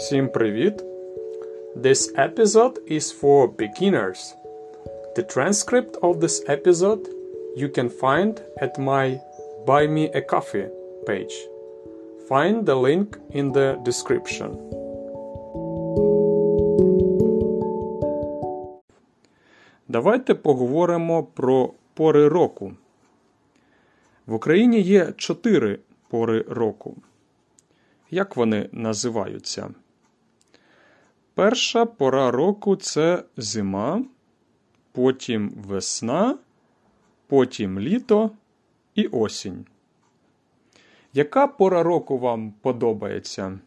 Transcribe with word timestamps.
Всім 0.00 0.28
привіт! 0.28 0.84
This 1.76 2.14
episode 2.16 2.92
is 2.92 3.20
for 3.20 3.48
beginners. 3.56 4.34
The 5.16 5.24
transcript 5.34 6.00
of 6.00 6.20
this 6.20 6.36
episode 6.48 7.08
you 7.56 7.68
can 7.76 7.88
find 8.00 8.32
at 8.64 8.78
my 8.78 9.20
Buy 9.66 9.82
Me 9.94 10.04
a 10.14 10.22
Coffee 10.32 10.68
page. 11.06 11.34
Find 12.30 12.56
the 12.64 12.78
link 12.86 13.08
in 13.34 13.52
the 13.52 13.68
description. 13.82 14.50
Давайте 19.88 20.34
поговоримо 20.34 21.22
про 21.24 21.72
пори 21.94 22.28
року. 22.28 22.72
В 24.26 24.34
Україні 24.34 24.80
є 24.80 25.12
чотири 25.16 25.78
пори 26.08 26.44
року. 26.48 26.96
Як 28.10 28.36
вони 28.36 28.68
називаються? 28.72 29.70
Перша 31.34 31.86
пора 31.86 32.30
року 32.30 32.76
це 32.76 33.24
зима, 33.36 34.04
потім 34.92 35.50
весна, 35.50 36.38
потім 37.26 37.80
літо 37.80 38.30
і 38.94 39.06
осінь. 39.06 39.66
Яка 41.12 41.46
пора 41.46 41.82
року 41.82 42.18
вам 42.18 42.52
подобається? 42.60 43.58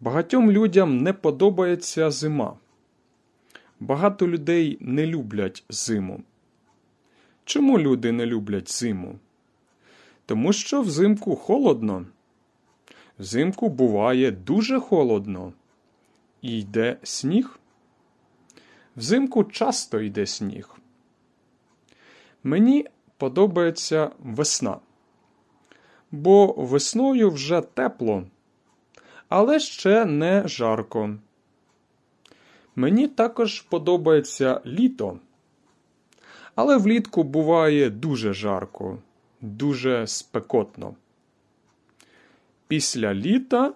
Багатьом 0.00 0.50
людям 0.50 0.98
не 0.98 1.12
подобається 1.12 2.10
зима. 2.10 2.56
Багато 3.80 4.28
людей 4.28 4.78
не 4.80 5.06
люблять 5.06 5.64
зиму. 5.68 6.22
Чому 7.44 7.78
люди 7.78 8.12
не 8.12 8.26
люблять 8.26 8.72
зиму? 8.72 9.18
Тому 10.26 10.52
що 10.52 10.82
взимку 10.82 11.36
холодно. 11.36 12.06
Взимку 13.18 13.68
буває 13.68 14.30
дуже 14.30 14.80
холодно. 14.80 15.52
І 16.44 16.58
йде 16.58 16.96
сніг. 17.02 17.58
Взимку 18.96 19.44
часто 19.44 20.00
йде 20.00 20.26
сніг. 20.26 20.76
Мені 22.42 22.86
подобається 23.16 24.10
весна. 24.18 24.78
Бо 26.10 26.52
весною 26.52 27.30
вже 27.30 27.60
тепло, 27.60 28.24
але 29.28 29.60
ще 29.60 30.04
не 30.04 30.48
жарко. 30.48 31.16
Мені 32.76 33.08
також 33.08 33.60
подобається 33.60 34.60
літо. 34.66 35.18
Але 36.54 36.76
влітку 36.76 37.22
буває 37.22 37.90
дуже 37.90 38.32
жарко, 38.32 38.98
дуже 39.40 40.06
спекотно. 40.06 40.94
Після 42.68 43.14
літа 43.14 43.74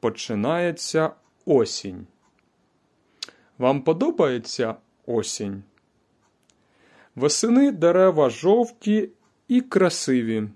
починається 0.00 1.10
осінь. 1.46 2.06
Вам 3.58 3.82
подобається 3.82 4.74
осінь? 5.06 5.62
Восени 7.14 7.72
дерева 7.72 8.30
жовті 8.30 9.08
і 9.48 9.60
красиві. 9.60 10.48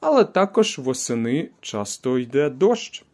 Але 0.00 0.24
також 0.24 0.78
восени 0.78 1.50
часто 1.60 2.18
йде 2.18 2.50
дощ. 2.50 3.04